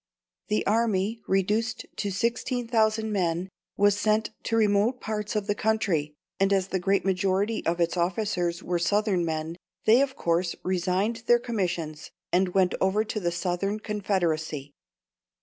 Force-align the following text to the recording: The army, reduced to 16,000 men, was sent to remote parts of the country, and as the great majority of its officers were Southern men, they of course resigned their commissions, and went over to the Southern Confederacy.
The 0.47 0.65
army, 0.65 1.21
reduced 1.27 1.85
to 1.97 2.09
16,000 2.09 3.11
men, 3.11 3.49
was 3.77 3.95
sent 3.99 4.31
to 4.45 4.55
remote 4.57 4.99
parts 4.99 5.35
of 5.35 5.45
the 5.45 5.53
country, 5.53 6.15
and 6.39 6.51
as 6.51 6.69
the 6.69 6.79
great 6.79 7.05
majority 7.05 7.63
of 7.67 7.79
its 7.79 7.95
officers 7.95 8.63
were 8.63 8.79
Southern 8.79 9.23
men, 9.23 9.57
they 9.85 10.01
of 10.01 10.15
course 10.15 10.55
resigned 10.63 11.17
their 11.27 11.37
commissions, 11.37 12.09
and 12.31 12.55
went 12.55 12.73
over 12.81 13.03
to 13.03 13.19
the 13.19 13.31
Southern 13.31 13.79
Confederacy. 13.79 14.71